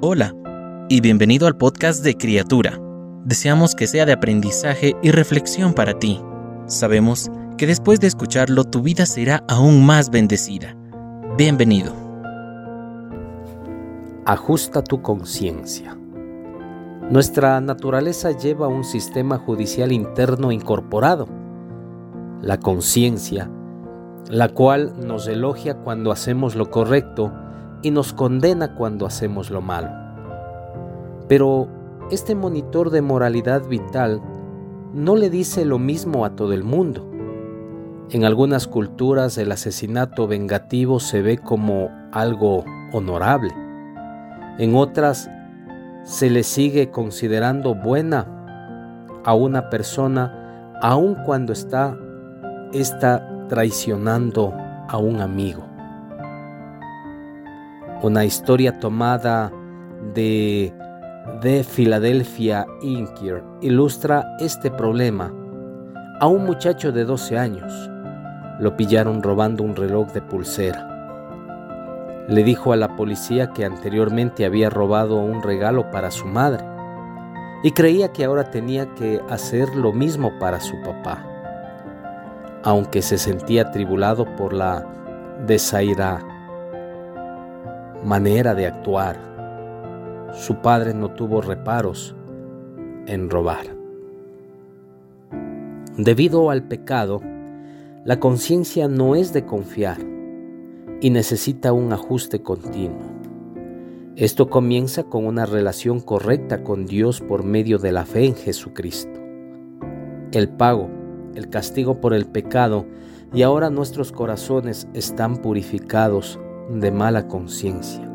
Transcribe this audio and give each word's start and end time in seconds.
Hola 0.00 0.32
y 0.88 1.00
bienvenido 1.00 1.48
al 1.48 1.56
podcast 1.56 2.04
de 2.04 2.16
Criatura. 2.16 2.80
Deseamos 3.24 3.74
que 3.74 3.88
sea 3.88 4.06
de 4.06 4.12
aprendizaje 4.12 4.94
y 5.02 5.10
reflexión 5.10 5.74
para 5.74 5.98
ti. 5.98 6.22
Sabemos 6.66 7.32
que 7.56 7.66
después 7.66 7.98
de 7.98 8.06
escucharlo 8.06 8.62
tu 8.62 8.80
vida 8.80 9.06
será 9.06 9.42
aún 9.48 9.84
más 9.84 10.10
bendecida. 10.10 10.76
Bienvenido. 11.36 11.92
Ajusta 14.24 14.84
tu 14.84 15.02
conciencia. 15.02 15.98
Nuestra 17.10 17.60
naturaleza 17.60 18.30
lleva 18.30 18.68
un 18.68 18.84
sistema 18.84 19.36
judicial 19.36 19.90
interno 19.90 20.52
incorporado, 20.52 21.26
la 22.40 22.60
conciencia, 22.60 23.50
la 24.30 24.48
cual 24.48 24.92
nos 25.04 25.26
elogia 25.26 25.74
cuando 25.74 26.12
hacemos 26.12 26.54
lo 26.54 26.70
correcto 26.70 27.32
y 27.82 27.90
nos 27.90 28.12
condena 28.12 28.74
cuando 28.74 29.06
hacemos 29.06 29.50
lo 29.50 29.60
malo. 29.60 29.90
Pero 31.28 31.68
este 32.10 32.34
monitor 32.34 32.90
de 32.90 33.02
moralidad 33.02 33.66
vital 33.66 34.22
no 34.92 35.16
le 35.16 35.30
dice 35.30 35.64
lo 35.64 35.78
mismo 35.78 36.24
a 36.24 36.34
todo 36.34 36.52
el 36.52 36.64
mundo. 36.64 37.08
En 38.10 38.24
algunas 38.24 38.66
culturas 38.66 39.36
el 39.36 39.52
asesinato 39.52 40.26
vengativo 40.26 40.98
se 40.98 41.20
ve 41.20 41.36
como 41.38 41.90
algo 42.12 42.64
honorable. 42.92 43.52
En 44.58 44.74
otras 44.74 45.30
se 46.04 46.30
le 46.30 46.42
sigue 46.42 46.90
considerando 46.90 47.74
buena 47.74 48.26
a 49.24 49.34
una 49.34 49.68
persona 49.68 50.74
aun 50.80 51.16
cuando 51.26 51.52
está, 51.52 51.98
está 52.72 53.46
traicionando 53.48 54.54
a 54.88 54.96
un 54.96 55.20
amigo. 55.20 55.64
Una 58.00 58.24
historia 58.24 58.78
tomada 58.78 59.50
de 60.14 60.72
The 61.40 61.64
Philadelphia 61.64 62.64
Inquirer 62.80 63.42
ilustra 63.60 64.36
este 64.38 64.70
problema. 64.70 65.34
A 66.20 66.28
un 66.28 66.44
muchacho 66.44 66.92
de 66.92 67.04
12 67.04 67.36
años 67.36 67.90
lo 68.60 68.76
pillaron 68.76 69.20
robando 69.20 69.64
un 69.64 69.74
reloj 69.74 70.12
de 70.12 70.22
pulsera. 70.22 70.86
Le 72.28 72.44
dijo 72.44 72.72
a 72.72 72.76
la 72.76 72.94
policía 72.94 73.50
que 73.50 73.64
anteriormente 73.64 74.44
había 74.44 74.70
robado 74.70 75.16
un 75.16 75.42
regalo 75.42 75.90
para 75.90 76.12
su 76.12 76.26
madre 76.26 76.64
y 77.64 77.72
creía 77.72 78.12
que 78.12 78.24
ahora 78.24 78.48
tenía 78.52 78.94
que 78.94 79.20
hacer 79.28 79.74
lo 79.74 79.92
mismo 79.92 80.30
para 80.38 80.60
su 80.60 80.80
papá. 80.82 81.26
Aunque 82.62 83.02
se 83.02 83.18
sentía 83.18 83.62
atribulado 83.62 84.24
por 84.36 84.52
la 84.52 84.86
desaira 85.48 86.37
manera 88.04 88.54
de 88.54 88.66
actuar, 88.66 89.16
su 90.32 90.56
padre 90.56 90.94
no 90.94 91.10
tuvo 91.10 91.40
reparos 91.40 92.14
en 93.06 93.28
robar. 93.28 93.66
Debido 95.96 96.50
al 96.50 96.62
pecado, 96.62 97.20
la 98.04 98.20
conciencia 98.20 98.86
no 98.86 99.16
es 99.16 99.32
de 99.32 99.44
confiar 99.44 99.98
y 101.00 101.10
necesita 101.10 101.72
un 101.72 101.92
ajuste 101.92 102.40
continuo. 102.40 103.18
Esto 104.14 104.48
comienza 104.48 105.04
con 105.04 105.26
una 105.26 105.46
relación 105.46 106.00
correcta 106.00 106.62
con 106.62 106.86
Dios 106.86 107.20
por 107.20 107.44
medio 107.44 107.78
de 107.78 107.92
la 107.92 108.04
fe 108.04 108.26
en 108.26 108.34
Jesucristo. 108.34 109.20
El 110.32 110.48
pago, 110.48 110.88
el 111.34 111.48
castigo 111.48 112.00
por 112.00 112.14
el 112.14 112.26
pecado 112.26 112.86
y 113.32 113.42
ahora 113.42 113.70
nuestros 113.70 114.12
corazones 114.12 114.88
están 114.94 115.36
purificados 115.36 116.38
de 116.68 116.90
mala 116.90 117.28
conciencia. 117.28 118.08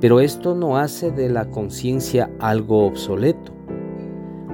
Pero 0.00 0.20
esto 0.20 0.54
no 0.54 0.76
hace 0.76 1.10
de 1.10 1.28
la 1.28 1.50
conciencia 1.50 2.30
algo 2.38 2.86
obsoleto. 2.86 3.52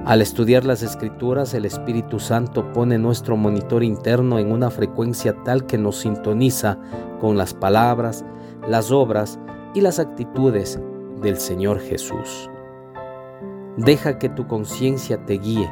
Al 0.05 0.21
estudiar 0.21 0.65
las 0.65 0.83
escrituras, 0.83 1.53
el 1.53 1.65
Espíritu 1.65 2.19
Santo 2.19 2.71
pone 2.71 2.97
nuestro 2.97 3.37
monitor 3.37 3.83
interno 3.83 4.39
en 4.39 4.51
una 4.51 4.69
frecuencia 4.69 5.35
tal 5.43 5.65
que 5.65 5.77
nos 5.77 5.97
sintoniza 5.97 6.79
con 7.19 7.37
las 7.37 7.53
palabras, 7.53 8.23
las 8.67 8.91
obras 8.91 9.39
y 9.73 9.81
las 9.81 9.99
actitudes 9.99 10.79
del 11.21 11.37
Señor 11.37 11.79
Jesús. 11.79 12.49
Deja 13.77 14.17
que 14.19 14.29
tu 14.29 14.47
conciencia 14.47 15.25
te 15.25 15.33
guíe. 15.33 15.69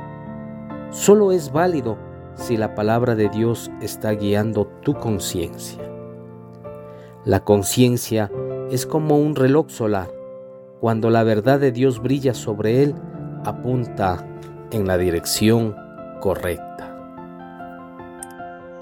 Solo 0.89 1.31
es 1.31 1.51
válido 1.51 1.97
si 2.35 2.57
la 2.57 2.75
palabra 2.75 3.15
de 3.15 3.29
Dios 3.29 3.71
está 3.81 4.11
guiando 4.11 4.65
tu 4.81 4.95
conciencia. 4.95 5.92
La 7.25 7.45
conciencia 7.45 8.29
es 8.69 8.85
como 8.85 9.17
un 9.17 9.35
reloj 9.35 9.69
solar. 9.69 10.11
Cuando 10.81 11.09
la 11.09 11.23
verdad 11.23 11.57
de 11.57 11.71
Dios 11.71 12.01
brilla 12.01 12.33
sobre 12.33 12.83
él, 12.83 12.95
apunta 13.45 14.27
en 14.71 14.87
la 14.87 14.97
dirección 14.97 15.73
correcta. 16.19 16.93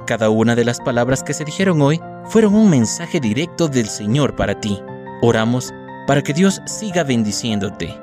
Cada 0.08 0.32
una 0.32 0.56
de 0.56 0.66
las 0.66 0.80
palabras 0.80 1.22
que 1.22 1.34
se 1.34 1.46
dijeron 1.46 1.84
hoy 1.84 2.02
fueron 2.26 2.56
un 2.56 2.72
mensaje 2.72 3.20
directo 3.20 3.68
del 3.68 3.86
Señor 3.86 4.36
para 4.36 4.60
ti. 4.60 4.82
Oramos 5.22 5.72
para 6.08 6.24
que 6.24 6.34
Dios 6.34 6.62
siga 6.66 7.04
bendiciéndote. 7.04 7.96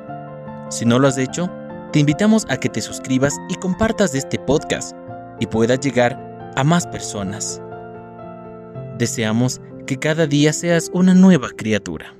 Si 0.68 0.84
no 0.84 1.00
lo 1.00 1.08
has 1.08 1.18
hecho, 1.18 1.50
te 1.92 1.98
invitamos 1.98 2.46
a 2.48 2.58
que 2.58 2.68
te 2.68 2.80
suscribas 2.80 3.34
y 3.48 3.56
compartas 3.56 4.14
este 4.14 4.38
podcast 4.38 4.96
y 5.40 5.46
puedas 5.46 5.80
llegar 5.80 6.52
a 6.54 6.62
más 6.62 6.86
personas. 6.86 7.60
Deseamos 8.98 9.60
que 9.88 9.98
cada 9.98 10.26
día 10.26 10.52
seas 10.52 10.90
una 10.92 11.14
nueva 11.14 11.48
criatura. 11.48 12.17